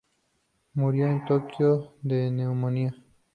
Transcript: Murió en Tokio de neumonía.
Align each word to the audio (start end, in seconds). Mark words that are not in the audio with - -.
Murió 0.73 1.05
en 1.05 1.25
Tokio 1.25 1.93
de 2.01 2.31
neumonía. 2.31 2.91